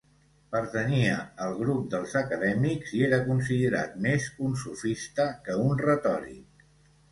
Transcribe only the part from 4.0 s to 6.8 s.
més un sofista que un retòric.